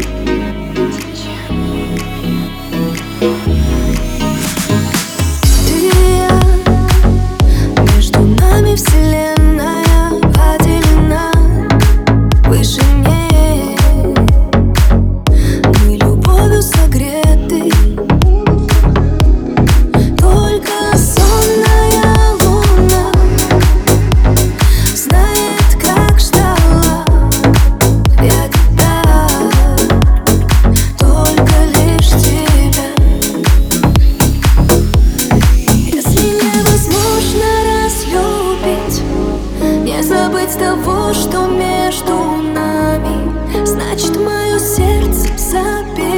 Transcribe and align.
Bye. 0.00 0.43
Из 40.54 40.60
того, 40.60 41.12
что 41.12 41.46
между 41.48 42.14
нами. 42.54 43.66
Значит, 43.66 44.16
мое 44.16 44.56
сердце 44.60 45.36
забит 45.36 46.13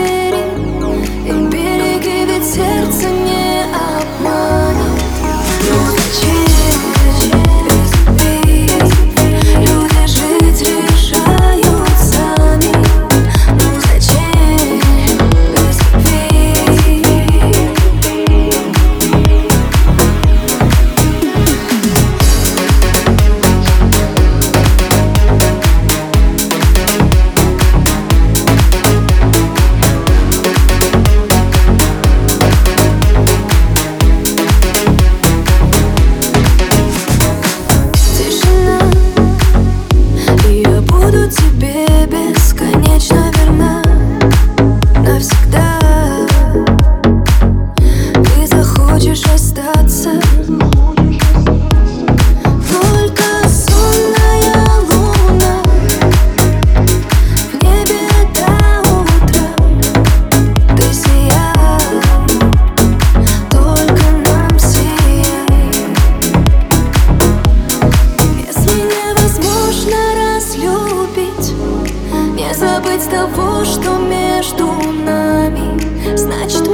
забыть 72.56 73.08
того, 73.10 73.64
что 73.64 73.98
между 73.98 74.66
нами. 75.04 76.16
Значит, 76.16 76.66